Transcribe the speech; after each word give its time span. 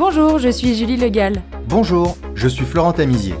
Bonjour, 0.00 0.38
je 0.38 0.48
suis 0.48 0.74
Julie 0.74 0.96
Legal. 0.96 1.42
Bonjour, 1.68 2.16
je 2.34 2.48
suis 2.48 2.64
Florent 2.64 2.94
Tamizier. 2.94 3.34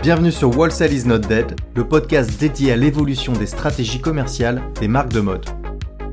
Bienvenue 0.00 0.30
sur 0.30 0.56
Wholesale 0.56 0.92
is 0.92 1.04
not 1.04 1.18
dead, 1.18 1.56
le 1.74 1.88
podcast 1.88 2.38
dédié 2.38 2.70
à 2.70 2.76
l'évolution 2.76 3.32
des 3.32 3.46
stratégies 3.46 4.00
commerciales 4.00 4.62
des 4.78 4.86
marques 4.86 5.12
de 5.12 5.18
mode. 5.18 5.44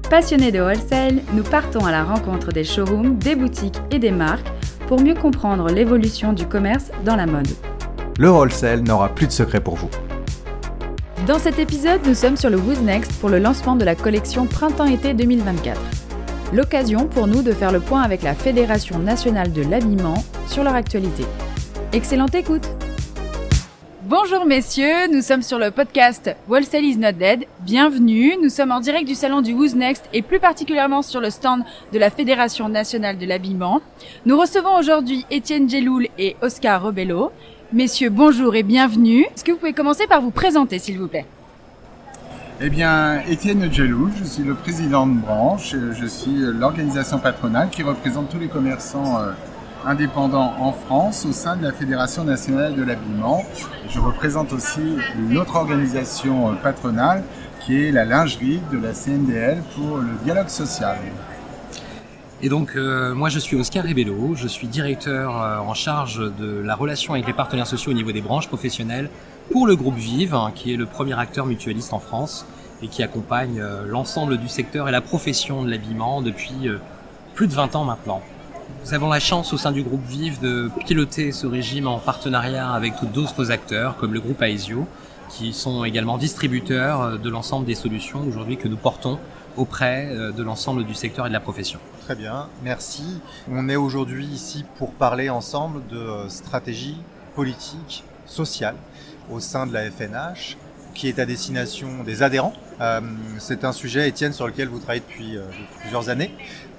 Passionnés 0.09 0.51
de 0.51 0.59
wholesale, 0.59 1.21
nous 1.33 1.43
partons 1.43 1.85
à 1.85 1.91
la 1.91 2.03
rencontre 2.03 2.51
des 2.51 2.63
showrooms, 2.63 3.19
des 3.19 3.35
boutiques 3.35 3.79
et 3.91 3.99
des 3.99 4.09
marques 4.09 4.51
pour 4.87 4.99
mieux 4.99 5.13
comprendre 5.13 5.69
l'évolution 5.69 6.33
du 6.33 6.47
commerce 6.47 6.89
dans 7.05 7.15
la 7.15 7.27
mode. 7.27 7.49
Le 8.17 8.31
wholesale 8.31 8.81
n'aura 8.81 9.09
plus 9.09 9.27
de 9.27 9.31
secret 9.31 9.61
pour 9.61 9.75
vous. 9.75 9.91
Dans 11.27 11.37
cet 11.37 11.59
épisode, 11.59 12.01
nous 12.07 12.15
sommes 12.15 12.37
sur 12.37 12.49
le 12.49 12.57
Who's 12.57 12.79
Next 12.79 13.13
pour 13.19 13.29
le 13.29 13.37
lancement 13.37 13.75
de 13.75 13.85
la 13.85 13.93
collection 13.93 14.47
Printemps-été 14.47 15.13
2024. 15.13 15.79
L'occasion 16.55 17.07
pour 17.07 17.27
nous 17.27 17.41
de 17.41 17.51
faire 17.51 17.73
le 17.73 17.81
point 17.81 18.01
avec 18.01 18.23
la 18.23 18.33
Fédération 18.33 18.97
nationale 18.97 19.51
de 19.51 19.61
l'habillement 19.61 20.23
sur 20.47 20.63
leur 20.63 20.73
actualité. 20.73 21.25
Excellente 21.91 22.33
écoute 22.33 22.65
Bonjour 24.03 24.45
messieurs, 24.45 25.11
nous 25.11 25.21
sommes 25.21 25.41
sur 25.41 25.59
le 25.59 25.71
podcast 25.71 26.33
Wholesale 26.47 26.85
is 26.85 26.95
not 26.95 27.11
dead. 27.11 27.43
Bienvenue, 27.59 28.37
nous 28.41 28.47
sommes 28.47 28.71
en 28.71 28.79
direct 28.79 29.05
du 29.05 29.15
salon 29.15 29.41
du 29.41 29.51
Who's 29.51 29.75
Next 29.75 30.05
et 30.13 30.21
plus 30.21 30.39
particulièrement 30.39 31.01
sur 31.01 31.19
le 31.19 31.29
stand 31.29 31.63
de 31.91 31.99
la 31.99 32.09
Fédération 32.09 32.69
nationale 32.69 33.17
de 33.17 33.25
l'habillement. 33.25 33.81
Nous 34.25 34.39
recevons 34.39 34.77
aujourd'hui 34.77 35.25
Étienne 35.31 35.69
Geloul 35.69 36.07
et 36.17 36.37
Oscar 36.41 36.81
Robello. 36.81 37.33
Messieurs, 37.73 38.09
bonjour 38.09 38.55
et 38.55 38.63
bienvenue. 38.63 39.23
Est-ce 39.23 39.43
que 39.43 39.51
vous 39.51 39.57
pouvez 39.57 39.73
commencer 39.73 40.07
par 40.07 40.21
vous 40.21 40.31
présenter 40.31 40.79
s'il 40.79 40.99
vous 40.99 41.09
plaît? 41.09 41.25
Eh 42.61 42.69
bien, 42.69 43.19
Étienne 43.27 43.71
Geloul, 43.71 44.11
je 44.17 44.23
suis 44.23 44.43
le 44.43 44.53
président 44.53 45.05
de 45.05 45.19
branche, 45.19 45.75
je 45.99 46.05
suis 46.05 46.37
l'organisation 46.37 47.19
patronale 47.19 47.69
qui 47.69 47.83
représente 47.83 48.29
tous 48.29 48.39
les 48.39 48.47
commerçants 48.47 49.19
euh, 49.19 49.31
indépendant 49.85 50.53
en 50.57 50.71
France 50.71 51.25
au 51.25 51.33
sein 51.33 51.57
de 51.57 51.63
la 51.63 51.73
Fédération 51.73 52.23
nationale 52.23 52.73
de 52.75 52.83
l'habillement. 52.83 53.43
Je 53.89 53.99
représente 53.99 54.53
aussi 54.53 54.95
une 55.19 55.37
autre 55.37 55.57
organisation 55.57 56.49
euh, 56.49 56.53
patronale 56.53 57.23
qui 57.65 57.83
est 57.83 57.91
la 57.91 58.05
lingerie 58.05 58.61
de 58.71 58.77
la 58.77 58.93
CNDL 58.93 59.61
pour 59.75 59.97
le 59.97 60.13
dialogue 60.23 60.47
social. 60.47 60.97
Et 62.41 62.47
donc 62.47 62.77
euh, 62.77 63.13
moi 63.13 63.27
je 63.27 63.39
suis 63.39 63.57
Oscar 63.57 63.83
Rebello, 63.83 64.33
je 64.35 64.47
suis 64.47 64.67
directeur 64.67 65.33
en 65.33 65.73
charge 65.73 66.21
de 66.39 66.61
la 66.63 66.75
relation 66.75 67.15
avec 67.15 67.27
les 67.27 67.33
partenaires 67.33 67.67
sociaux 67.67 67.91
au 67.91 67.95
niveau 67.95 68.13
des 68.13 68.21
branches 68.21 68.47
professionnelles 68.47 69.09
pour 69.51 69.67
le 69.67 69.75
groupe 69.75 69.95
Vive, 69.95 70.35
hein, 70.35 70.51
qui 70.53 70.73
est 70.73 70.77
le 70.77 70.85
premier 70.85 71.17
acteur 71.17 71.45
mutualiste 71.45 71.93
en 71.93 71.99
France 71.99 72.45
et 72.81 72.87
qui 72.87 73.03
accompagne 73.03 73.63
l'ensemble 73.87 74.37
du 74.37 74.49
secteur 74.49 74.89
et 74.89 74.91
la 74.91 75.01
profession 75.01 75.63
de 75.63 75.69
l'habillement 75.69 76.21
depuis 76.21 76.69
plus 77.33 77.47
de 77.47 77.53
20 77.53 77.75
ans 77.75 77.85
maintenant. 77.85 78.21
Nous 78.83 78.93
avons 78.93 79.09
la 79.09 79.19
chance 79.19 79.53
au 79.53 79.57
sein 79.57 79.71
du 79.71 79.81
groupe 79.83 80.05
Vive 80.05 80.39
de 80.39 80.69
piloter 80.85 81.31
ce 81.31 81.47
régime 81.47 81.87
en 81.87 81.99
partenariat 81.99 82.69
avec 82.71 82.93
d'autres 83.13 83.51
acteurs 83.51 83.97
comme 83.97 84.13
le 84.13 84.19
groupe 84.19 84.41
Aesio, 84.41 84.87
qui 85.29 85.53
sont 85.53 85.83
également 85.83 86.17
distributeurs 86.17 87.01
euh, 87.01 87.17
de 87.17 87.29
l'ensemble 87.29 87.65
des 87.65 87.75
solutions 87.75 88.21
aujourd'hui 88.27 88.57
que 88.57 88.67
nous 88.67 88.77
portons 88.77 89.19
auprès 89.57 90.07
euh, 90.11 90.31
de 90.31 90.43
l'ensemble 90.43 90.85
du 90.85 90.93
secteur 90.93 91.25
et 91.25 91.29
de 91.29 91.33
la 91.33 91.39
profession. 91.39 91.79
Très 92.01 92.15
bien, 92.15 92.47
merci. 92.63 93.21
On 93.51 93.69
est 93.69 93.75
aujourd'hui 93.75 94.25
ici 94.25 94.65
pour 94.77 94.91
parler 94.91 95.29
ensemble 95.29 95.81
de 95.87 95.97
euh, 95.97 96.29
stratégie 96.29 96.97
politique, 97.35 98.03
sociale 98.25 98.75
au 99.31 99.39
sein 99.39 99.67
de 99.67 99.73
la 99.73 99.89
FNH 99.89 100.57
qui 100.93 101.09
est 101.09 101.19
à 101.19 101.25
destination 101.25 102.03
des 102.05 102.23
adhérents. 102.23 102.53
c'est 103.37 103.65
un 103.65 103.73
sujet, 103.73 104.07
Étienne, 104.07 104.31
sur 104.31 104.47
lequel 104.47 104.69
vous 104.69 104.79
travaillez 104.79 105.01
depuis 105.01 105.37
plusieurs 105.81 106.07
années 106.07 106.31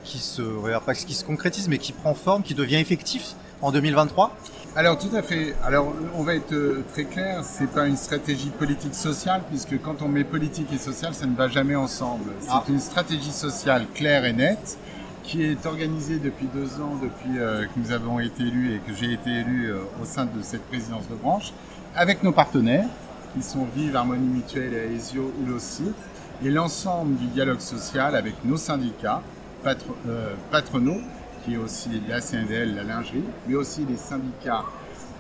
qui 0.05 0.19
se, 0.19 0.43
pas 0.81 0.95
qui 0.95 1.13
se 1.13 1.25
concrétise, 1.25 1.69
mais 1.69 1.77
qui 1.77 1.93
prend 1.93 2.15
forme, 2.15 2.43
qui 2.43 2.55
devient 2.55 2.77
effectif 2.77 3.35
en 3.61 3.73
2023 3.73 4.35
alors 4.79 4.99
tout 4.99 5.09
à 5.17 5.23
fait. 5.23 5.55
Alors 5.65 5.91
on 6.15 6.23
va 6.23 6.35
être 6.35 6.53
euh, 6.53 6.85
très 6.93 7.05
clair, 7.05 7.43
c'est 7.43 7.71
pas 7.71 7.87
une 7.87 7.97
stratégie 7.97 8.51
politique 8.51 8.95
sociale 8.95 9.41
puisque 9.49 9.81
quand 9.81 10.03
on 10.03 10.09
met 10.09 10.23
politique 10.23 10.71
et 10.71 10.77
social, 10.77 11.15
ça 11.15 11.25
ne 11.25 11.35
va 11.35 11.49
jamais 11.49 11.75
ensemble. 11.75 12.31
C'est 12.41 12.49
ah. 12.51 12.63
une 12.69 12.79
stratégie 12.79 13.33
sociale 13.33 13.87
claire 13.95 14.27
et 14.27 14.35
nette 14.35 14.77
qui 15.23 15.43
est 15.43 15.65
organisée 15.65 16.19
depuis 16.19 16.47
deux 16.55 16.79
ans, 16.83 17.01
depuis 17.03 17.39
euh, 17.39 17.65
que 17.65 17.81
nous 17.81 17.91
avons 17.91 18.21
été 18.21 18.43
élus 18.43 18.75
et 18.75 18.79
que 18.81 18.95
j'ai 18.95 19.15
été 19.15 19.31
élu 19.31 19.71
euh, 19.71 19.79
au 20.03 20.05
sein 20.05 20.27
de 20.27 20.43
cette 20.43 20.67
présidence 20.67 21.09
de 21.09 21.15
branche, 21.15 21.55
avec 21.97 22.23
nos 22.23 22.33
partenaires 22.33 22.89
qui 23.35 23.43
sont 23.43 23.67
Vive, 23.75 23.97
Harmonie 23.97 24.29
Mutuelle 24.29 24.75
et 24.75 24.95
Aesio 24.95 25.23
ou 25.23 26.47
et 26.47 26.51
l'ensemble 26.51 27.17
du 27.17 27.27
dialogue 27.29 27.61
social 27.61 28.15
avec 28.15 28.35
nos 28.45 28.59
syndicats, 28.59 29.23
euh, 29.67 30.35
patronaux, 30.51 31.01
qui 31.45 31.55
est 31.55 31.57
aussi 31.57 31.89
la 32.09 32.21
CNDL, 32.21 32.75
la 32.75 32.83
lingerie, 32.85 33.25
mais 33.49 33.55
aussi 33.55 33.87
les 33.89 33.97
syndicats 33.97 34.65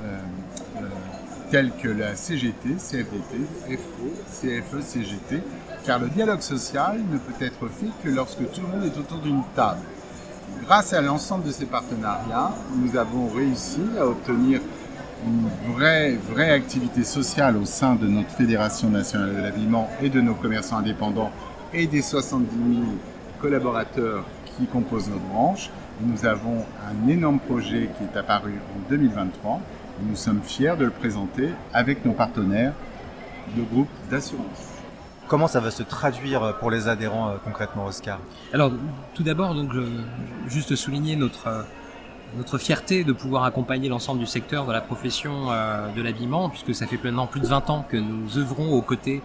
euh, 0.05 0.19
euh, 0.77 0.81
tels 1.51 1.73
que 1.73 1.89
la 1.89 2.15
CGT, 2.15 2.75
CFDT, 2.77 3.47
FO, 3.71 4.13
CFE, 4.31 4.83
CGT, 4.83 5.43
car 5.87 5.99
le 5.99 6.09
dialogue 6.09 6.43
social 6.43 7.01
ne 7.11 7.17
peut 7.17 7.45
être 7.45 7.69
fait 7.69 7.91
que 8.05 8.15
lorsque 8.15 8.51
tout 8.53 8.61
le 8.61 8.69
monde 8.69 8.85
est 8.85 8.99
autour 8.99 9.19
d'une 9.19 9.43
table. 9.55 9.81
Grâce 10.65 10.93
à 10.93 11.01
l'ensemble 11.01 11.45
de 11.45 11.51
ces 11.51 11.67
partenariats, 11.67 12.53
nous 12.75 12.97
avons 12.97 13.29
réussi 13.29 13.81
à 13.99 14.07
obtenir 14.07 14.61
une 15.25 15.49
vraie, 15.73 16.15
vraie 16.15 16.51
activité 16.51 17.05
sociale 17.05 17.57
au 17.57 17.65
sein 17.65 17.95
de 17.95 18.07
notre 18.07 18.31
Fédération 18.31 18.91
nationale 18.91 19.35
de 19.35 19.41
l'habillement 19.41 19.89
et 20.03 20.09
de 20.09 20.21
nos 20.21 20.35
commerçants 20.35 20.79
indépendants 20.79 21.31
et 21.73 21.87
des 21.87 22.03
70 22.03 22.49
000 22.75 22.87
collaborateurs 23.41 24.25
qui 24.57 24.67
composent 24.67 25.09
notre 25.09 25.25
branche. 25.25 25.71
Nous 26.01 26.27
avons 26.27 26.65
un 26.87 27.09
énorme 27.09 27.39
projet 27.39 27.89
qui 27.97 28.05
est 28.05 28.19
apparu 28.19 28.55
en 28.77 28.91
2023 28.91 29.61
et 30.01 30.11
nous 30.11 30.17
sommes 30.17 30.41
fiers 30.43 30.77
de 30.79 30.85
le 30.85 30.91
présenter 30.91 31.51
avec 31.73 32.05
nos 32.05 32.13
partenaires 32.13 32.75
de 33.57 33.63
groupe 33.63 33.89
d'assurance. 34.11 34.73
Comment 35.29 35.49
ça 35.49 35.61
va 35.61 35.71
se 35.71 35.83
traduire 35.83 36.57
pour 36.61 36.71
les 36.71 36.87
adhérents 36.87 37.31
euh, 37.31 37.37
concrètement, 37.43 37.87
Oscar? 37.87 38.21
Alors, 38.53 38.71
tout 39.15 39.25
d'abord, 39.25 39.55
donc, 39.55 39.73
juste 40.47 40.77
souligner 40.77 41.17
notre 41.17 41.49
euh, 41.49 41.63
notre 42.37 42.59
fierté 42.59 43.05
de 43.05 43.13
pouvoir 43.13 43.45
accompagner 43.45 43.89
l'ensemble 43.89 44.21
du 44.21 44.27
secteur 44.27 44.67
de 44.67 44.73
la 44.73 44.81
profession 44.81 45.51
euh, 45.51 45.89
de 45.95 46.03
l'habillement, 46.03 46.49
puisque 46.49 46.75
ça 46.75 46.87
fait 46.87 46.99
maintenant 47.03 47.27
plus 47.27 47.41
de 47.41 47.47
20 47.47 47.71
ans 47.71 47.85
que 47.89 47.97
nous 47.97 48.39
œuvrons 48.39 48.73
aux 48.73 48.83
côtés 48.83 49.23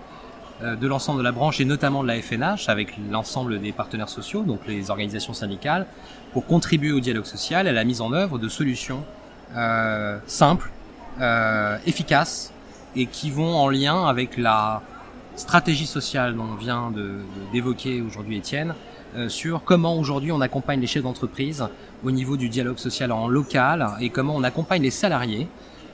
euh, 0.62 0.76
de 0.76 0.88
l'ensemble 0.88 1.20
de 1.20 1.24
la 1.24 1.32
branche 1.32 1.60
et 1.60 1.66
notamment 1.66 2.04
de 2.04 2.08
la 2.08 2.22
FNH 2.22 2.70
avec 2.70 2.96
l'ensemble 3.10 3.60
des 3.60 3.72
partenaires 3.72 4.10
sociaux, 4.10 4.44
donc 4.44 4.62
les 4.68 4.92
organisations 4.92 5.34
syndicales, 5.34 5.88
pour 6.34 6.46
contribuer 6.46 6.92
au 6.92 7.00
dialogue 7.00 7.26
social 7.26 7.68
et 7.68 7.72
à 7.72 7.74
la 7.74 7.84
mise 7.84 8.02
en 8.02 8.14
œuvre 8.14 8.38
de 8.38 8.48
solutions 8.48 9.04
euh, 9.56 10.18
simples, 10.28 10.70
efficaces 11.86 12.52
et 12.96 13.06
qui 13.06 13.30
vont 13.30 13.54
en 13.54 13.70
lien 13.70 14.08
avec 14.08 14.38
la 14.38 14.82
stratégie 15.36 15.86
sociale 15.86 16.36
dont 16.36 16.56
vient 16.56 16.92
d'évoquer 17.54 18.02
aujourd'hui 18.02 18.38
Étienne, 18.38 18.74
sur 19.28 19.64
comment 19.64 19.98
aujourd'hui 19.98 20.32
on 20.32 20.42
accompagne 20.42 20.80
les 20.80 20.88
chefs 20.88 21.04
d'entreprise 21.04 21.66
au 22.04 22.12
niveau 22.12 22.38
du 22.38 22.50
dialogue 22.50 22.78
social 22.78 23.12
en 23.12 23.28
local 23.28 23.90
et 24.00 24.10
comment 24.10 24.36
on 24.36 24.44
accompagne 24.44 24.82
les 24.82 24.92
salariés 24.92 25.48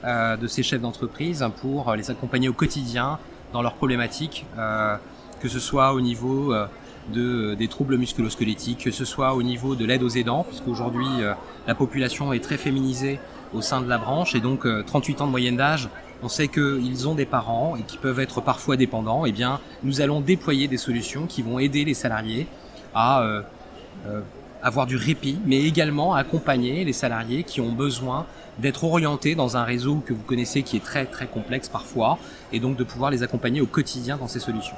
euh, 0.03 0.37
de 0.37 0.47
ces 0.47 0.61
chefs 0.61 0.81
d'entreprise 0.81 1.45
pour 1.59 1.93
les 1.95 2.11
accompagner 2.11 2.49
au 2.49 2.53
quotidien 2.53 3.17
dans 3.53 3.61
leurs 3.61 3.73
problématiques, 3.73 4.45
euh, 4.57 4.95
que 5.39 5.49
ce 5.49 5.59
soit 5.59 5.93
au 5.93 6.01
niveau 6.01 6.53
euh, 6.53 6.67
de, 7.13 7.55
des 7.55 7.67
troubles 7.67 7.97
musculosquelettiques, 7.97 8.85
que 8.85 8.91
ce 8.91 9.05
soit 9.05 9.33
au 9.33 9.43
niveau 9.43 9.75
de 9.75 9.85
l'aide 9.85 10.03
aux 10.03 10.09
aidants, 10.09 10.43
puisqu'aujourd'hui 10.47 11.07
euh, 11.19 11.33
la 11.65 11.75
population 11.75 12.33
est 12.33 12.43
très 12.43 12.57
féminisée 12.57 13.19
au 13.53 13.61
sein 13.61 13.81
de 13.81 13.87
la 13.87 13.97
branche 13.97 14.35
et 14.35 14.41
donc 14.41 14.67
38 14.85 15.21
ans 15.21 15.25
de 15.25 15.31
moyenne 15.31 15.55
d'âge, 15.55 15.89
on 16.21 16.27
sait 16.27 16.49
qu'ils 16.49 17.07
ont 17.07 17.15
des 17.15 17.25
parents 17.25 17.75
et 17.77 17.83
qui 17.83 17.97
peuvent 17.97 18.19
être 18.19 18.41
parfois 18.41 18.75
dépendants, 18.75 19.25
et 19.25 19.29
eh 19.29 19.31
bien 19.31 19.61
nous 19.83 20.01
allons 20.01 20.19
déployer 20.19 20.67
des 20.67 20.77
solutions 20.77 21.27
qui 21.27 21.43
vont 21.43 21.57
aider 21.57 21.85
les 21.85 21.93
salariés 21.93 22.47
à 22.93 23.21
euh, 23.21 23.41
avoir 24.61 24.85
du 24.85 24.97
répit, 24.97 25.39
mais 25.45 25.63
également 25.63 26.13
accompagner 26.13 26.83
les 26.83 26.93
salariés 26.93 27.43
qui 27.43 27.61
ont 27.61 27.71
besoin 27.71 28.25
d'être 28.59 28.83
orientés 28.83 29.35
dans 29.35 29.55
un 29.55 29.63
réseau 29.63 30.01
que 30.05 30.13
vous 30.13 30.23
connaissez 30.23 30.63
qui 30.63 30.77
est 30.77 30.83
très 30.83 31.05
très 31.05 31.27
complexe 31.27 31.69
parfois, 31.69 32.17
et 32.51 32.59
donc 32.59 32.75
de 32.75 32.83
pouvoir 32.83 33.11
les 33.11 33.23
accompagner 33.23 33.61
au 33.61 33.67
quotidien 33.67 34.17
dans 34.17 34.27
ces 34.27 34.39
solutions. 34.39 34.75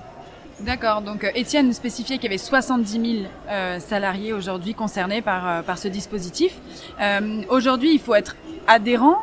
D'accord, 0.61 1.01
donc 1.01 1.23
euh, 1.23 1.31
Étienne 1.35 1.71
spécifiait 1.71 2.17
qu'il 2.17 2.25
y 2.25 2.27
avait 2.27 2.37
70 2.37 2.91
000 2.91 3.05
euh, 3.49 3.79
salariés 3.79 4.33
aujourd'hui 4.33 4.73
concernés 4.73 5.21
par, 5.21 5.47
euh, 5.47 5.61
par 5.61 5.77
ce 5.77 5.87
dispositif. 5.87 6.59
aujourd'hui, 7.47 7.93
il 7.93 7.99
faut 7.99 8.15
être 8.15 8.35
adhérent 8.67 9.17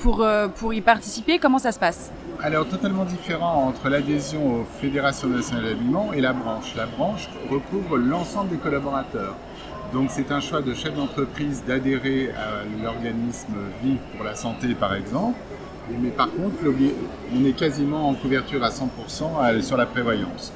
pour, 0.00 0.26
pour 0.56 0.74
y 0.74 0.80
participer. 0.80 1.38
Comment 1.38 1.58
ça 1.58 1.72
se 1.72 1.78
passe? 1.78 2.10
Alors, 2.44 2.68
totalement 2.68 3.06
différent 3.06 3.68
entre 3.68 3.88
l'adhésion 3.88 4.60
aux 4.60 4.64
fédérations 4.78 5.28
nationales 5.28 5.64
d'habillement 5.64 6.12
et 6.12 6.20
la 6.20 6.34
branche. 6.34 6.74
La 6.76 6.84
branche 6.84 7.30
recouvre 7.50 7.96
l'ensemble 7.96 8.50
des 8.50 8.58
collaborateurs. 8.58 9.34
Donc 9.94 10.10
c'est 10.10 10.30
un 10.30 10.40
choix 10.40 10.60
de 10.60 10.74
chef 10.74 10.94
d'entreprise 10.94 11.64
d'adhérer 11.66 12.32
à 12.32 12.82
l'organisme 12.84 13.54
Vive 13.82 14.00
pour 14.14 14.26
la 14.26 14.34
santé 14.34 14.74
par 14.74 14.94
exemple. 14.94 15.38
Mais 16.02 16.10
par 16.10 16.26
contre, 16.32 16.56
on 17.34 17.44
est 17.46 17.56
quasiment 17.56 18.10
en 18.10 18.14
couverture 18.14 18.62
à 18.62 18.68
100% 18.68 19.62
sur 19.62 19.78
la 19.78 19.86
prévoyance. 19.86 20.52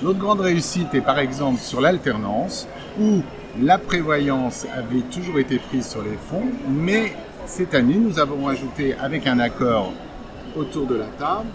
Notre 0.00 0.20
grande 0.20 0.42
réussite 0.42 0.94
est 0.94 1.00
par 1.00 1.18
exemple 1.18 1.58
sur 1.58 1.80
l'alternance, 1.80 2.68
où 3.00 3.20
La 3.60 3.78
prévoyance 3.78 4.64
avait 4.72 5.02
toujours 5.10 5.40
été 5.40 5.58
prise 5.58 5.88
sur 5.88 6.02
les 6.02 6.16
fonds, 6.30 6.46
mais 6.68 7.14
cette 7.46 7.74
année, 7.74 7.96
nous 7.96 8.20
avons 8.20 8.46
ajouté 8.46 8.94
avec 8.94 9.26
un 9.26 9.40
accord 9.40 9.92
autour 10.56 10.86
de 10.86 10.96
la 10.96 11.06
table 11.18 11.48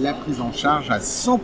la 0.00 0.14
prise 0.14 0.40
en 0.40 0.52
charge 0.52 0.90
à 0.90 0.98
100% 0.98 1.38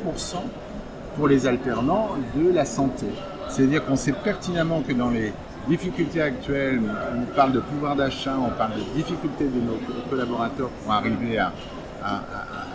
pour 1.16 1.28
les 1.28 1.46
alternants 1.46 2.10
de 2.34 2.50
la 2.50 2.64
santé. 2.64 3.06
C'est-à-dire 3.48 3.84
qu'on 3.84 3.96
sait 3.96 4.12
pertinemment 4.12 4.80
que 4.80 4.92
dans 4.92 5.10
les 5.10 5.32
difficultés 5.68 6.22
actuelles, 6.22 6.80
on 7.14 7.34
parle 7.34 7.52
de 7.52 7.60
pouvoir 7.60 7.96
d'achat, 7.96 8.34
on 8.38 8.50
parle 8.50 8.72
de 8.74 8.96
difficultés 8.96 9.44
de 9.44 9.60
nos 9.60 9.78
collaborateurs 10.08 10.70
pour 10.70 10.92
arriver 10.92 11.38
à, 11.38 11.52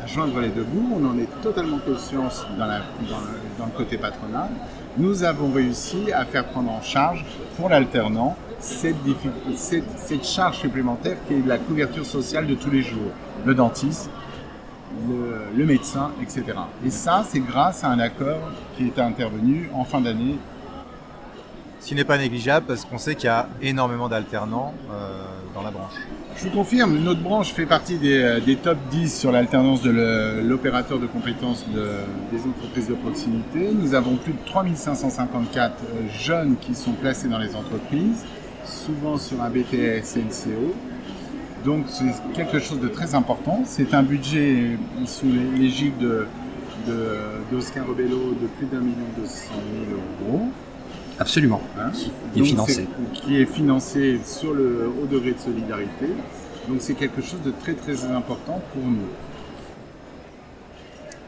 joindre 0.06 0.40
les 0.40 0.50
deux 0.50 0.64
bouts. 0.64 1.00
On 1.02 1.06
en 1.06 1.18
est 1.18 1.42
totalement 1.42 1.80
conscience 1.80 2.46
dans, 2.60 2.68
dans, 2.68 3.66
le, 3.66 3.72
côté 3.76 3.98
patronal. 3.98 4.50
Nous 4.98 5.24
avons 5.24 5.52
réussi 5.52 6.12
à 6.14 6.26
faire 6.26 6.46
prendre 6.46 6.72
en 6.72 6.82
charge 6.82 7.26
pour 7.58 7.70
l'alternant 7.70 8.38
cette, 8.60 8.96
charge 10.24 10.60
supplémentaire 10.60 11.18
qui 11.28 11.34
est 11.34 11.46
la 11.46 11.58
couverture 11.58 12.06
sociale 12.06 12.48
de 12.48 12.56
tous 12.56 12.72
les 12.72 12.82
jours. 12.82 13.12
Le 13.46 13.54
dentiste, 13.54 14.10
le, 15.10 15.58
le 15.58 15.66
médecin, 15.66 16.12
etc. 16.22 16.44
Et 16.86 16.90
ça, 16.90 17.26
c'est 17.28 17.42
grâce 17.42 17.84
à 17.84 17.90
un 17.90 18.00
accord 18.00 18.40
qui 18.78 18.88
est 18.88 19.00
intervenu 19.00 19.70
en 19.74 19.84
fin 19.84 20.00
d'année 20.00 20.38
ce 21.86 21.90
qui 21.90 21.96
n'est 21.96 22.04
pas 22.04 22.18
négligeable 22.18 22.66
parce 22.66 22.84
qu'on 22.84 22.98
sait 22.98 23.14
qu'il 23.14 23.26
y 23.26 23.30
a 23.30 23.48
énormément 23.62 24.10
d'alternants 24.10 24.74
euh, 24.92 25.24
la 25.64 25.72
branche. 25.72 25.94
Je 26.38 26.44
vous 26.44 26.50
confirme, 26.50 26.98
notre 27.00 27.22
branche 27.22 27.54
fait 27.54 27.66
partie 27.66 27.98
des, 27.98 28.18
euh, 28.18 28.56
top 28.62 28.78
10 28.92 29.20
sur 29.20 29.32
l'alternance 29.32 29.82
de 29.82 30.42
l'opérateur 30.42 31.00
de 31.00 31.08
compétences 31.08 31.66
des 32.32 32.42
entreprises 32.42 32.88
de 32.88 32.96
proximité. 32.96 33.70
Nous 33.74 33.94
avons 33.94 34.16
plus 34.18 34.34
de 34.34 34.46
3554 34.46 35.72
euh, 35.72 36.10
jeunes 36.20 36.56
qui 36.60 36.76
sont 36.76 36.92
placés 36.92 37.30
dans 37.30 37.40
les 37.40 37.56
entreprises, 37.56 38.26
souvent 38.66 39.18
sur 39.18 39.42
un 39.42 39.50
BTS 39.50 40.18
NCO. 40.18 40.74
Donc 41.64 41.86
c'est 41.88 42.06
quelque 42.34 42.60
chose 42.60 42.80
de 42.80 42.88
très 42.88 43.16
important. 43.16 43.64
C'est 43.66 43.94
un 43.94 44.04
budget 44.04 44.78
sous 45.06 45.26
l'égide 45.56 45.98
d'Oscar 47.52 47.86
de, 47.86 47.90
Robello 47.90 48.36
de 48.40 48.48
plus 48.48 48.68
d'un 48.68 48.82
million 48.82 49.08
deux 49.18 49.26
cent 49.26 49.54
mille 49.74 49.94
euros. 49.94 50.50
Absolument. 51.20 51.62
Hein 51.80 51.92
qui 52.34 52.40
est 52.40 52.44
financé. 52.44 52.88
qui 53.14 53.38
est 53.38 53.46
financé 53.46 54.20
sur 54.26 54.54
le 54.54 54.90
haut 55.02 55.06
degré 55.06 55.32
de 55.32 55.40
solidarité. 55.40 56.08
Donc 56.68 56.78
c'est 56.80 56.96
quelque 56.96 57.22
chose 57.22 57.42
de 57.46 57.52
très 57.52 57.74
très 57.74 58.06
important 58.06 58.62
pour 58.74 58.84
nous. 58.84 59.08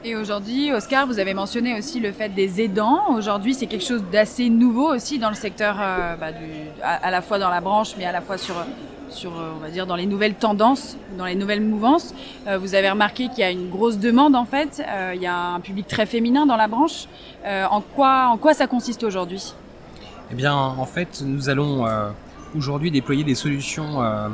Et 0.04 0.16
aujourd'hui, 0.16 0.72
Oscar, 0.72 1.08
vous 1.08 1.20
avez 1.20 1.34
mentionné 1.34 1.78
aussi 1.78 2.00
le 2.00 2.12
fait 2.12 2.30
des 2.30 2.62
aidants. 2.62 3.16
Aujourd'hui, 3.16 3.54
c'est 3.54 3.66
quelque 3.66 3.84
chose 3.84 4.04
d'assez 4.12 4.50
nouveau 4.50 4.94
aussi 4.94 5.20
dans 5.20 5.30
le 5.30 5.36
secteur, 5.36 5.76
euh, 5.82 6.16
bah, 6.16 6.32
du, 6.32 6.46
à, 6.84 7.10
la 7.10 7.22
fois 7.22 7.40
dans 7.40 7.50
la 7.50 7.62
branche, 7.62 7.96
mais 7.98 8.06
à 8.06 8.12
la 8.12 8.22
fois 8.22 8.38
sur, 8.38 8.56
sur, 9.10 9.32
euh, 9.32 9.52
on 9.56 9.60
va 9.60 9.70
dire, 9.70 9.88
dans 9.88 9.96
les 9.96 10.06
nouvelles 10.06 10.36
tendances, 10.36 10.98
dans 11.18 11.26
les 11.26 11.36
nouvelles 11.36 11.62
mouvances. 11.62 12.14
Euh, 12.48 12.58
vous 12.58 12.76
avez 12.76 12.90
remarqué 12.90 13.28
qu'il 13.28 13.40
y 13.40 13.44
a 13.44 13.50
une 13.50 13.70
grosse 13.70 13.98
demande 13.98 14.36
en 14.36 14.46
fait. 14.46 14.82
il 15.14 15.22
y 15.22 15.28
a 15.28 15.36
un 15.36 15.60
public 15.60 15.88
très 15.88 16.06
féminin 16.06 16.46
dans 16.46 16.58
la 16.58 16.68
branche. 16.68 17.08
en 17.46 17.82
quoi, 17.82 18.30
en 18.32 18.38
quoi 18.38 18.54
ça 18.54 18.68
consiste 18.68 19.04
aujourd'hui? 19.04 19.54
Eh 20.32 20.36
bien, 20.36 20.56
en 20.56 20.86
fait, 20.86 21.24
nous 21.26 21.50
allons 21.50 21.86
euh, 21.86 22.10
aujourd'hui 22.56 22.92
déployer 22.92 23.24
des 23.24 23.36
solutions 23.36 24.02
euh, 24.02 24.28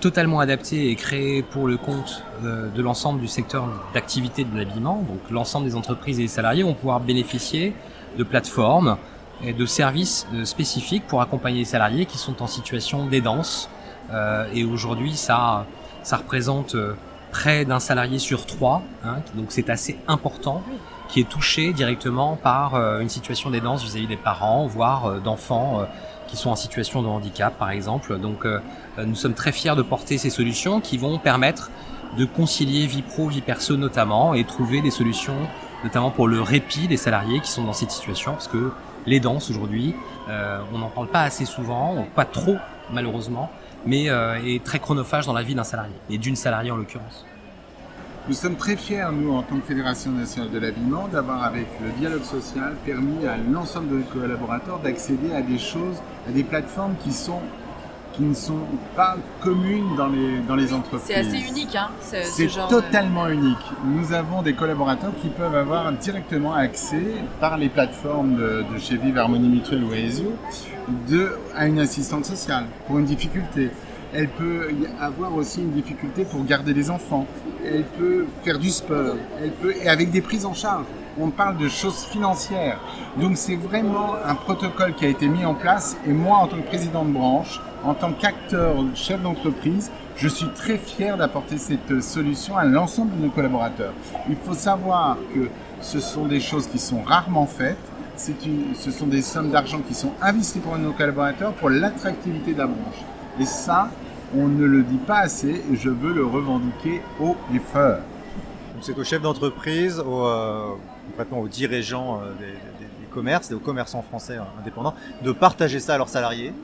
totalement 0.00 0.40
adaptées 0.40 0.90
et 0.90 0.96
créées 0.96 1.42
pour 1.42 1.68
le 1.68 1.76
compte 1.76 2.24
euh, 2.44 2.68
de 2.68 2.82
l'ensemble 2.82 3.20
du 3.20 3.28
secteur 3.28 3.68
d'activité 3.94 4.44
de 4.44 4.56
l'habillement. 4.56 5.04
Donc, 5.08 5.20
l'ensemble 5.30 5.66
des 5.66 5.76
entreprises 5.76 6.18
et 6.18 6.22
des 6.22 6.28
salariés 6.28 6.64
vont 6.64 6.74
pouvoir 6.74 7.00
bénéficier 7.00 7.74
de 8.18 8.24
plateformes 8.24 8.96
et 9.44 9.52
de 9.52 9.66
services 9.66 10.26
spécifiques 10.44 11.06
pour 11.06 11.22
accompagner 11.22 11.60
les 11.60 11.64
salariés 11.64 12.06
qui 12.06 12.18
sont 12.18 12.42
en 12.42 12.46
situation 12.46 13.06
d'aidance. 13.06 13.70
et 14.52 14.64
aujourd'hui, 14.64 15.14
ça, 15.14 15.64
ça 16.02 16.18
représente 16.18 16.76
près 17.30 17.64
d'un 17.64 17.80
salarié 17.80 18.18
sur 18.18 18.44
trois, 18.44 18.82
hein, 19.02 19.18
donc 19.34 19.46
c'est 19.48 19.70
assez 19.70 19.96
important 20.08 20.62
qui 21.10 21.20
est 21.20 21.28
touché 21.28 21.72
directement 21.72 22.36
par 22.36 22.74
euh, 22.74 23.00
une 23.00 23.08
situation 23.08 23.50
d'aidance 23.50 23.82
vis-à-vis 23.82 24.06
des 24.06 24.16
parents, 24.16 24.66
voire 24.66 25.06
euh, 25.06 25.18
d'enfants 25.18 25.80
euh, 25.80 25.84
qui 26.28 26.36
sont 26.36 26.50
en 26.50 26.56
situation 26.56 27.02
de 27.02 27.08
handicap, 27.08 27.58
par 27.58 27.70
exemple. 27.70 28.16
Donc, 28.16 28.46
nous 28.96 29.16
sommes 29.16 29.34
très 29.34 29.50
fiers 29.50 29.74
de 29.74 29.82
porter 29.82 30.16
ces 30.16 30.30
solutions 30.30 30.80
qui 30.80 30.96
vont 30.96 31.18
permettre 31.18 31.72
de 32.16 32.24
concilier 32.24 32.86
vie 32.86 33.02
pro, 33.02 33.26
vie 33.26 33.40
perso 33.40 33.76
notamment, 33.76 34.32
et 34.34 34.44
trouver 34.44 34.80
des 34.80 34.92
solutions, 34.92 35.34
notamment 35.82 36.12
pour 36.12 36.28
le 36.28 36.40
répit 36.40 36.86
des 36.86 36.96
salariés 36.96 37.40
qui 37.40 37.50
sont 37.50 37.64
dans 37.64 37.72
cette 37.72 37.90
situation, 37.90 38.34
parce 38.34 38.46
que 38.46 38.70
l'aidance 39.06 39.50
aujourd'hui, 39.50 39.96
on 40.72 40.78
n'en 40.78 40.88
parle 40.88 41.08
pas 41.08 41.22
assez 41.22 41.46
souvent, 41.46 42.06
pas 42.14 42.26
trop 42.26 42.58
malheureusement, 42.92 43.50
mais 43.84 44.04
est 44.04 44.62
très 44.62 44.78
chronophage 44.78 45.26
dans 45.26 45.32
la 45.32 45.42
vie 45.42 45.56
d'un 45.56 45.64
salarié, 45.64 45.96
et 46.10 46.18
d'une 46.18 46.36
salariée 46.36 46.70
en 46.70 46.76
l'occurrence. 46.76 47.26
Nous 48.30 48.36
sommes 48.36 48.54
très 48.54 48.76
fiers, 48.76 49.06
nous, 49.12 49.32
en 49.32 49.42
tant 49.42 49.56
que 49.56 49.66
Fédération 49.66 50.12
nationale 50.12 50.52
de 50.52 50.60
l'habillement, 50.60 51.08
d'avoir, 51.08 51.42
avec 51.42 51.66
le 51.82 51.90
dialogue 51.98 52.22
social, 52.22 52.76
permis 52.86 53.26
à 53.26 53.36
l'ensemble 53.36 53.88
de 53.88 53.96
nos 53.96 54.04
collaborateurs 54.04 54.78
d'accéder 54.78 55.32
à 55.34 55.42
des 55.42 55.58
choses, 55.58 55.96
à 56.28 56.30
des 56.30 56.44
plateformes 56.44 56.94
qui 57.02 57.12
sont 57.12 57.40
qui 58.12 58.22
ne 58.22 58.34
sont 58.34 58.60
pas 58.94 59.16
communes 59.40 59.96
dans 59.96 60.06
les, 60.06 60.38
dans 60.46 60.54
les 60.54 60.72
entreprises. 60.72 61.06
C'est 61.06 61.14
assez 61.14 61.38
unique, 61.38 61.74
hein, 61.74 61.88
C'est 62.00 62.46
totalement 62.68 63.28
unique. 63.28 63.56
Nous 63.84 64.12
avons 64.12 64.42
des 64.42 64.54
collaborateurs 64.54 65.12
qui 65.20 65.28
peuvent 65.28 65.56
avoir 65.56 65.90
directement 65.92 66.54
accès, 66.54 67.02
par 67.40 67.56
les 67.56 67.68
plateformes 67.68 68.36
de, 68.36 68.64
chez 68.78 68.96
Vive 68.96 69.18
Harmonie 69.18 69.48
Mutuelle 69.48 69.82
ou 69.82 69.92
Aesio, 69.92 70.32
de, 71.08 71.32
à 71.56 71.66
une 71.66 71.80
assistante 71.80 72.26
sociale 72.26 72.66
pour 72.86 73.00
une 73.00 73.06
difficulté 73.06 73.70
elle 74.12 74.28
peut 74.28 74.68
avoir 75.00 75.34
aussi 75.34 75.60
une 75.60 75.70
difficulté 75.70 76.24
pour 76.24 76.44
garder 76.44 76.74
les 76.74 76.90
enfants, 76.90 77.26
elle 77.64 77.84
peut 77.84 78.26
faire 78.42 78.58
du 78.58 78.70
sport, 78.70 79.16
elle 79.42 79.52
peut, 79.52 79.74
et 79.82 79.88
avec 79.88 80.10
des 80.10 80.20
prises 80.20 80.46
en 80.46 80.54
charge. 80.54 80.86
On 81.18 81.30
parle 81.30 81.58
de 81.58 81.68
choses 81.68 82.04
financières. 82.04 82.78
Donc 83.16 83.36
c'est 83.36 83.56
vraiment 83.56 84.14
un 84.24 84.34
protocole 84.34 84.94
qui 84.94 85.04
a 85.04 85.08
été 85.08 85.28
mis 85.28 85.44
en 85.44 85.54
place 85.54 85.96
et 86.06 86.12
moi 86.12 86.38
en 86.38 86.46
tant 86.46 86.56
que 86.56 86.66
président 86.66 87.04
de 87.04 87.10
branche, 87.10 87.60
en 87.84 87.94
tant 87.94 88.12
qu'acteur, 88.12 88.76
chef 88.94 89.20
d'entreprise, 89.22 89.90
je 90.16 90.28
suis 90.28 90.48
très 90.54 90.76
fier 90.76 91.16
d'apporter 91.16 91.58
cette 91.58 92.02
solution 92.02 92.56
à 92.56 92.64
l'ensemble 92.64 93.16
de 93.16 93.24
nos 93.24 93.30
collaborateurs. 93.30 93.92
Il 94.28 94.36
faut 94.36 94.54
savoir 94.54 95.16
que 95.34 95.48
ce 95.80 95.98
sont 95.98 96.26
des 96.26 96.40
choses 96.40 96.66
qui 96.66 96.78
sont 96.78 97.02
rarement 97.02 97.46
faites. 97.46 97.78
Une, 98.44 98.74
ce 98.74 98.90
sont 98.90 99.06
des 99.06 99.22
sommes 99.22 99.50
d'argent 99.50 99.80
qui 99.80 99.94
sont 99.94 100.12
investies 100.20 100.58
pour 100.58 100.76
nos 100.76 100.92
collaborateurs 100.92 101.54
pour 101.54 101.70
l'attractivité 101.70 102.52
de 102.52 102.58
la 102.58 102.66
branche. 102.66 103.02
Et 103.40 103.46
ça, 103.46 103.88
on 104.36 104.48
ne 104.48 104.64
le 104.64 104.82
dit 104.82 104.98
pas 104.98 105.18
assez 105.18 105.62
et 105.70 105.76
je 105.76 105.90
veux 105.90 106.12
le 106.12 106.24
revendiquer 106.24 107.02
haut 107.20 107.36
et 107.54 107.58
fort. 107.58 107.98
C'est 108.80 108.98
aux 108.98 109.04
chefs 109.04 109.20
d'entreprise, 109.20 109.98
aux, 110.00 110.26
euh, 110.26 110.74
aux 111.32 111.48
dirigeants 111.48 112.20
euh, 112.22 112.32
des, 112.38 112.54
commerces 113.10 113.50
et 113.50 113.54
aux 113.54 113.58
commerçants 113.58 114.02
français 114.02 114.38
indépendants 114.60 114.94
de 115.24 115.32
partager 115.32 115.80
ça 115.80 115.94
à 115.94 115.98
leurs 115.98 116.08
salariés, 116.08 116.54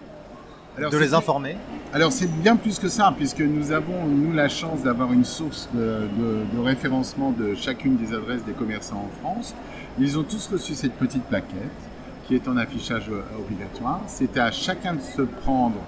de 0.79 0.97
les 0.97 1.13
informer. 1.13 1.57
Alors 1.93 2.13
c'est 2.13 2.31
bien 2.41 2.55
plus 2.55 2.79
que 2.79 2.89
ça, 2.89 3.13
puisque 3.17 3.41
nous 3.41 3.73
avons, 3.73 4.07
nous, 4.07 4.33
la 4.33 4.49
chance 4.49 4.85
d'avoir 4.85 5.13
une 5.13 5.25
source 5.25 5.69
de, 5.75 6.03
de, 6.55 6.61
référencement 6.63 7.33
de 7.33 7.57
chacune 7.57 7.97
des 7.97 8.15
adresses 8.15 8.45
des 8.45 8.53
commerçants 8.53 9.09
en 9.09 9.21
France. 9.21 9.57
Ils 9.99 10.17
ont 10.17 10.23
tous 10.23 10.47
reçu 10.53 10.77
cette 10.77 10.93
petite 10.93 11.25
plaquette 11.25 11.57
qui 12.29 12.37
est 12.37 12.47
en 12.47 12.57
affichage 12.57 13.09
euh, 13.11 13.23
obligatoire. 13.41 14.03
C'était 14.07 14.39
à 14.39 14.53
chacun 14.53 14.95
de 14.95 15.01
se 15.01 15.23
prendre 15.23 15.81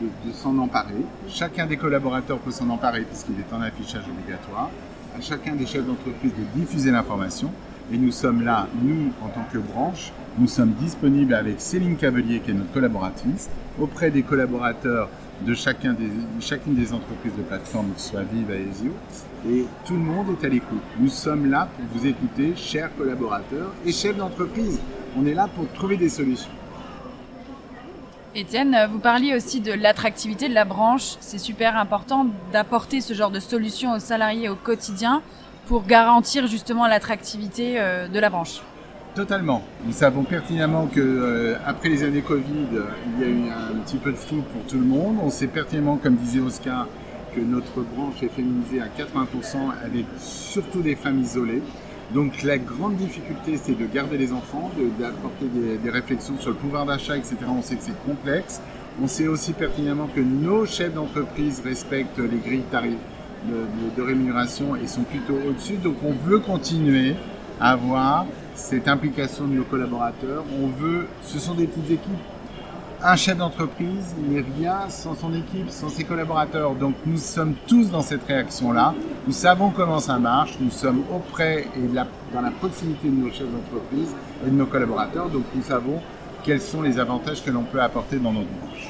de, 0.00 0.32
s'en 0.32 0.56
emparer. 0.58 1.04
Chacun 1.28 1.66
des 1.66 1.76
collaborateurs 1.76 2.38
peut 2.38 2.50
s'en 2.50 2.68
emparer 2.70 3.02
puisqu'il 3.02 3.34
est 3.34 3.54
en 3.54 3.60
affichage 3.60 4.04
obligatoire. 4.08 4.70
À 5.16 5.20
chacun 5.20 5.54
des 5.54 5.66
chefs 5.66 5.86
d'entreprise 5.86 6.32
de 6.32 6.60
diffuser 6.60 6.90
l'information. 6.90 7.50
Et 7.92 7.98
nous 7.98 8.12
sommes 8.12 8.44
là, 8.44 8.68
nous, 8.82 9.10
en 9.20 9.28
tant 9.28 9.44
que 9.52 9.58
branche, 9.58 10.12
nous 10.38 10.46
sommes 10.46 10.74
disponibles 10.80 11.34
avec 11.34 11.60
Céline 11.60 11.96
Cavelier, 11.96 12.38
qui 12.38 12.52
est 12.52 12.54
notre 12.54 12.70
collaboratrice, 12.70 13.50
auprès 13.80 14.12
des 14.12 14.22
collaborateurs 14.22 15.08
de 15.44 15.54
chacune 15.54 15.96
des 15.96 16.92
entreprises 16.92 17.32
de 17.36 17.42
plateforme, 17.42 17.90
que 17.92 18.00
ce 18.00 18.10
soit 18.10 18.22
Vive, 18.22 18.50
Aesio. 18.50 18.92
Et 19.48 19.64
tout 19.84 19.94
le 19.94 20.00
monde 20.00 20.26
est 20.40 20.46
à 20.46 20.48
l'écoute. 20.48 20.82
Nous 21.00 21.08
sommes 21.08 21.50
là 21.50 21.68
pour 21.76 21.98
vous 21.98 22.06
écouter, 22.06 22.52
chers 22.54 22.94
collaborateurs 22.96 23.72
et 23.84 23.90
chefs 23.90 24.16
d'entreprise. 24.16 24.78
On 25.18 25.26
est 25.26 25.34
là 25.34 25.48
pour 25.52 25.66
trouver 25.72 25.96
des 25.96 26.10
solutions. 26.10 26.50
Étienne, 28.32 28.78
vous 28.92 29.00
parliez 29.00 29.34
aussi 29.34 29.60
de 29.60 29.72
l'attractivité 29.72 30.48
de 30.48 30.54
la 30.54 30.64
branche. 30.64 31.16
C'est 31.18 31.38
super 31.38 31.76
important 31.76 32.26
d'apporter 32.52 33.00
ce 33.00 33.12
genre 33.12 33.32
de 33.32 33.40
solution 33.40 33.92
aux 33.92 33.98
salariés 33.98 34.48
au 34.48 34.54
quotidien 34.54 35.20
pour 35.66 35.84
garantir 35.84 36.46
justement 36.46 36.86
l'attractivité 36.86 37.80
euh, 37.80 38.06
de 38.06 38.18
la 38.20 38.30
branche. 38.30 38.60
Totalement. 39.16 39.64
Nous 39.84 39.92
savons 39.92 40.22
pertinemment 40.22 40.86
que 40.86 41.00
euh, 41.00 41.56
après 41.66 41.88
les 41.88 42.04
années 42.04 42.22
Covid, 42.22 42.68
il 43.16 43.20
y 43.20 43.24
a 43.24 43.28
eu 43.28 43.50
un 43.50 43.76
petit 43.80 43.96
peu 43.96 44.12
de 44.12 44.16
flou 44.16 44.42
pour 44.42 44.62
tout 44.68 44.78
le 44.78 44.86
monde. 44.86 45.16
On 45.20 45.30
sait 45.30 45.48
pertinemment, 45.48 45.96
comme 45.96 46.14
disait 46.14 46.38
Oscar, 46.38 46.86
que 47.34 47.40
notre 47.40 47.80
branche 47.80 48.22
est 48.22 48.28
féminisée 48.28 48.80
à 48.80 48.86
80% 48.86 49.56
avec 49.84 50.04
surtout 50.18 50.82
des 50.82 50.94
femmes 50.94 51.20
isolées. 51.20 51.62
Donc 52.14 52.42
la 52.42 52.58
grande 52.58 52.96
difficulté, 52.96 53.56
c'est 53.56 53.78
de 53.78 53.86
garder 53.86 54.18
les 54.18 54.32
enfants, 54.32 54.70
d'apporter 54.98 55.46
des, 55.46 55.90
réflexions 55.90 56.36
sur 56.38 56.50
le 56.50 56.56
pouvoir 56.56 56.84
d'achat, 56.84 57.16
etc. 57.16 57.36
On 57.48 57.62
sait 57.62 57.76
que 57.76 57.84
c'est 57.84 58.04
complexe. 58.04 58.60
On 59.00 59.06
sait 59.06 59.28
aussi 59.28 59.52
pertinemment 59.52 60.08
que 60.14 60.20
nos 60.20 60.66
chefs 60.66 60.92
d'entreprise 60.92 61.62
respectent 61.64 62.18
les 62.18 62.38
grilles 62.38 62.64
tarifs 62.70 62.98
de, 63.48 63.52
de, 63.52 63.96
de, 63.96 64.02
rémunération 64.02 64.74
et 64.74 64.88
sont 64.88 65.02
plutôt 65.02 65.36
au-dessus. 65.48 65.76
Donc 65.76 65.96
on 66.04 66.12
veut 66.12 66.40
continuer 66.40 67.14
à 67.60 67.72
avoir 67.72 68.26
cette 68.54 68.88
implication 68.88 69.46
de 69.46 69.54
nos 69.54 69.64
collaborateurs. 69.64 70.44
On 70.60 70.66
veut, 70.66 71.06
ce 71.22 71.38
sont 71.38 71.54
des 71.54 71.66
petites 71.66 71.92
équipes 71.92 72.18
un 73.02 73.16
chef 73.16 73.36
d'entreprise 73.38 74.14
n'est 74.18 74.44
rien 74.58 74.88
sans 74.88 75.14
son 75.14 75.32
équipe, 75.32 75.70
sans 75.70 75.88
ses 75.88 76.04
collaborateurs. 76.04 76.74
Donc 76.74 76.94
nous 77.06 77.16
sommes 77.16 77.54
tous 77.66 77.90
dans 77.90 78.02
cette 78.02 78.24
réaction-là. 78.26 78.94
Nous 79.26 79.32
savons 79.32 79.70
comment 79.70 80.00
ça 80.00 80.18
marche. 80.18 80.56
Nous 80.60 80.70
sommes 80.70 81.04
auprès 81.14 81.66
et 81.76 82.34
dans 82.34 82.40
la 82.42 82.50
proximité 82.50 83.08
de 83.08 83.14
nos 83.14 83.30
chefs 83.30 83.50
d'entreprise 83.50 84.14
et 84.46 84.50
de 84.50 84.54
nos 84.54 84.66
collaborateurs. 84.66 85.30
Donc 85.30 85.44
nous 85.54 85.62
savons 85.62 86.00
quels 86.44 86.60
sont 86.60 86.82
les 86.82 86.98
avantages 86.98 87.42
que 87.42 87.50
l'on 87.50 87.64
peut 87.64 87.80
apporter 87.80 88.16
dans 88.16 88.32
notre 88.32 88.48
branche. 88.48 88.88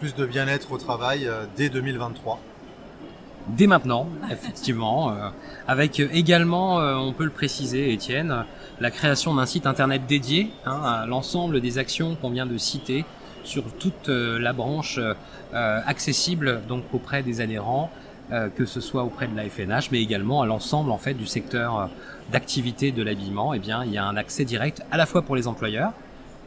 Plus 0.00 0.14
de 0.14 0.26
bien-être 0.26 0.72
au 0.72 0.78
travail 0.78 1.26
euh, 1.26 1.46
dès 1.56 1.70
2023 1.70 2.38
dès 3.48 3.66
maintenant, 3.66 4.08
effectivement, 4.30 5.10
euh, 5.10 5.28
avec 5.66 6.00
également, 6.00 6.80
euh, 6.80 6.94
on 6.96 7.12
peut 7.12 7.24
le 7.24 7.30
préciser, 7.30 7.92
Étienne, 7.92 8.44
la 8.80 8.90
création 8.90 9.34
d'un 9.34 9.46
site 9.46 9.66
internet 9.66 10.02
dédié 10.06 10.50
hein, 10.66 10.80
à 10.84 11.06
l'ensemble 11.06 11.60
des 11.60 11.78
actions 11.78 12.16
qu'on 12.16 12.30
vient 12.30 12.46
de 12.46 12.58
citer 12.58 13.04
sur 13.44 13.64
toute 13.78 14.08
euh, 14.08 14.38
la 14.38 14.52
branche 14.52 14.98
accessible 15.52 16.60
donc 16.68 16.82
auprès 16.92 17.22
des 17.22 17.40
adhérents, 17.40 17.90
que 18.56 18.66
ce 18.66 18.80
soit 18.80 19.04
auprès 19.04 19.26
de 19.26 19.34
la 19.34 19.48
FNH, 19.48 19.90
mais 19.90 20.02
également 20.02 20.42
à 20.42 20.46
l'ensemble 20.46 20.90
en 20.90 20.98
fait 20.98 21.14
du 21.14 21.24
secteur 21.24 21.88
d'activité 22.30 22.92
de 22.92 23.02
l'habillement. 23.02 23.54
Eh 23.54 23.58
bien, 23.58 23.82
il 23.82 23.92
y 23.92 23.96
a 23.96 24.04
un 24.04 24.18
accès 24.18 24.44
direct 24.44 24.82
à 24.90 24.98
la 24.98 25.06
fois 25.06 25.22
pour 25.22 25.34
les 25.34 25.46
employeurs, 25.46 25.92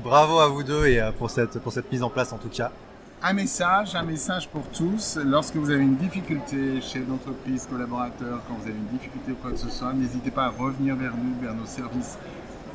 Bravo 0.03 0.39
à 0.39 0.47
vous 0.47 0.63
deux 0.63 0.85
et 0.85 1.01
euh, 1.01 1.11
pour 1.11 1.29
cette, 1.29 1.59
pour 1.59 1.71
cette 1.71 1.91
mise 1.91 2.03
en 2.03 2.09
place 2.09 2.31
en 2.31 2.37
tout 2.37 2.49
cas. 2.49 2.71
Un 3.23 3.33
message, 3.33 3.95
un 3.95 4.03
message 4.03 4.47
pour 4.49 4.67
tous. 4.67 5.17
Lorsque 5.25 5.55
vous 5.55 5.71
avez 5.71 5.81
une 5.81 5.95
difficulté, 5.95 6.79
chef 6.81 7.07
d'entreprise, 7.07 7.67
collaborateur, 7.67 8.41
quand 8.47 8.53
vous 8.53 8.67
avez 8.67 8.77
une 8.77 8.97
difficulté 8.97 9.31
ou 9.31 9.35
quoi 9.35 9.51
que 9.51 9.57
ce 9.57 9.69
soit, 9.69 9.93
n'hésitez 9.93 10.29
pas 10.29 10.45
à 10.45 10.49
revenir 10.49 10.95
vers 10.95 11.13
nous, 11.15 11.33
vers 11.41 11.55
nos 11.55 11.65
services 11.65 12.19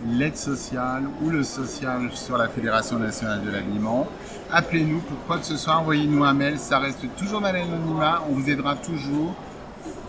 l'aide 0.09 0.37
sociale 0.37 1.04
ou 1.23 1.30
le 1.30 1.42
social 1.42 2.11
sur 2.12 2.37
la 2.37 2.49
Fédération 2.49 2.99
nationale 2.99 3.42
de 3.45 3.50
l'habillement. 3.50 4.07
Appelez-nous 4.50 5.00
pour 5.00 5.19
quoi 5.26 5.38
que 5.38 5.47
ce 5.47 5.57
soit, 5.57 5.76
envoyez-nous 5.76 6.25
un 6.25 6.33
mail, 6.33 6.59
ça 6.59 6.78
reste 6.78 7.04
toujours 7.16 7.40
dans 7.40 7.52
l'anonymat, 7.52 8.23
on 8.28 8.35
vous 8.35 8.49
aidera 8.49 8.76
toujours. 8.76 9.35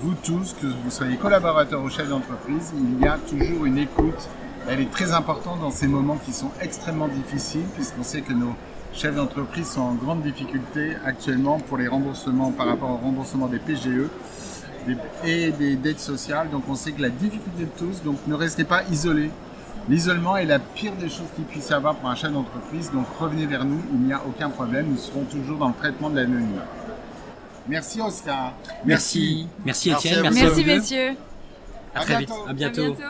Vous 0.02 0.16
tous, 0.16 0.56
que 0.60 0.66
vous 0.66 0.90
soyez 0.90 1.16
collaborateurs 1.16 1.84
ou 1.84 1.90
chefs 1.90 2.10
d'entreprise, 2.10 2.74
il 2.76 3.00
y 3.00 3.08
a 3.08 3.18
toujours 3.18 3.66
une 3.66 3.78
écoute. 3.78 4.30
Elle 4.68 4.80
est 4.80 4.92
très 4.92 5.14
importante 5.14 5.60
dans 5.60 5.70
ces 5.70 5.88
moments 5.88 6.18
qui 6.18 6.34
sont 6.34 6.50
extrêmement 6.60 7.08
difficiles, 7.08 7.66
puisqu'on 7.76 8.04
sait 8.04 8.22
que 8.22 8.34
nos 8.34 8.56
chefs 8.94 9.16
d'entreprise 9.16 9.68
sont 9.68 9.82
en 9.82 9.94
grande 9.94 10.24
difficulté 10.24 10.96
actuellement 11.06 11.60
pour 11.60 11.78
les 11.78 11.88
remboursements 11.88 12.52
par 12.52 12.68
rapport 12.68 12.90
au 12.90 12.98
remboursement 12.98 13.48
des 13.48 13.60
PGE 13.60 14.08
et 15.24 15.52
des 15.52 15.76
dettes 15.76 16.00
sociales. 16.00 16.50
Donc 16.50 16.64
on 16.68 16.76
sait 16.76 16.92
que 16.94 17.02
la 17.02 17.10
difficulté 17.10 17.66
de 17.66 17.70
tous, 17.78 18.02
donc 18.04 18.18
ne 18.28 18.34
restez 18.34 18.64
pas 18.64 18.84
isolés. 18.92 19.30
L'isolement 19.90 20.38
est 20.38 20.46
la 20.46 20.60
pire 20.60 20.94
des 20.94 21.10
choses 21.10 21.28
qu'il 21.36 21.44
puisse 21.46 21.70
y 21.70 21.74
avoir 21.74 21.96
pour 21.96 22.10
un 22.10 22.16
chef 22.16 22.32
d'entreprise, 22.32 22.92
donc 22.92 23.06
revenez 23.20 23.46
vers 23.46 23.66
nous, 23.66 23.82
il 23.94 24.00
n'y 24.00 24.14
a 24.14 24.22
aucun 24.26 24.50
problème, 24.50 24.88
nous 24.90 24.98
serons 24.98 25.24
toujours 25.24 25.58
dans 25.58 25.70
le 25.70 25.74
traitement 25.74 26.10
de 26.10 26.18
l'anonymat. 26.18 26.66
Merci 27.68 28.02
Oscar. 28.02 28.54
Merci. 28.86 29.48
Merci 29.66 29.92
Étienne. 29.92 30.22
Merci, 30.22 30.44
merci 30.44 30.66
messieurs. 30.66 31.12
À, 31.94 32.02
très 32.02 32.20
vite. 32.20 32.32
À 32.48 32.54
bientôt. 32.54 32.82
À 32.82 32.86
bientôt. 32.86 33.04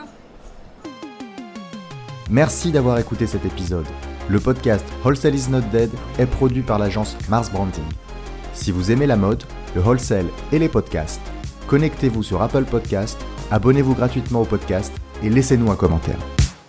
Merci 2.29 2.71
d'avoir 2.71 2.97
écouté 2.97 3.27
cet 3.27 3.45
épisode. 3.45 3.85
Le 4.29 4.39
podcast 4.39 4.85
Wholesale 5.03 5.35
is 5.35 5.49
not 5.49 5.61
dead 5.71 5.89
est 6.17 6.25
produit 6.25 6.61
par 6.61 6.79
l'agence 6.79 7.17
Mars 7.27 7.51
Branding. 7.51 7.83
Si 8.53 8.71
vous 8.71 8.91
aimez 8.91 9.07
la 9.07 9.17
mode, 9.17 9.43
le 9.75 9.81
wholesale 9.81 10.27
et 10.51 10.59
les 10.59 10.69
podcasts, 10.69 11.21
connectez-vous 11.67 12.23
sur 12.23 12.41
Apple 12.41 12.63
Podcast, 12.63 13.19
abonnez-vous 13.51 13.95
gratuitement 13.95 14.41
au 14.41 14.45
podcast 14.45 14.93
et 15.23 15.29
laissez-nous 15.29 15.71
un 15.71 15.75
commentaire. 15.75 16.19